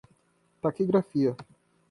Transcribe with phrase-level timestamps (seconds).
[0.61, 1.37] taquigrafia